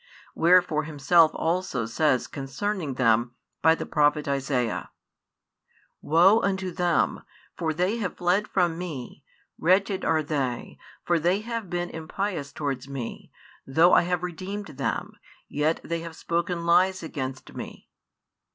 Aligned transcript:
Wherefore 0.33 0.85
Himself 0.85 1.29
also 1.35 1.85
says 1.85 2.25
concerning 2.25 2.95
them, 2.95 3.35
by 3.61 3.75
the 3.75 3.85
prophet 3.85 4.27
Isaiah: 4.27 4.89
Woe 6.01 6.41
unto 6.41 6.71
them! 6.71 7.21
for 7.55 7.71
they 7.71 7.97
have 7.97 8.17
fled 8.17 8.47
from 8.47 8.79
Me; 8.79 9.23
wretched 9.59 10.03
are 10.03 10.23
they, 10.23 10.79
for 11.03 11.19
they 11.19 11.41
have 11.41 11.69
been 11.69 11.91
impious 11.91 12.51
towards 12.51 12.87
Me: 12.87 13.31
though 13.67 13.93
I 13.93 14.01
have 14.01 14.23
redeemed 14.23 14.69
them, 14.69 15.17
yet 15.47 15.79
they 15.83 15.99
have 15.99 16.15
spoken 16.15 16.65
lies 16.65 17.03
against 17.03 17.53
Me. 17.53 17.87